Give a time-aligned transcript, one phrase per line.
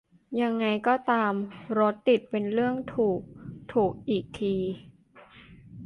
[0.41, 1.33] ยังไงก็ตาม
[1.77, 3.21] "รถติดเป็นเรื่องถูก-
[3.73, 4.55] ถูก" อีกที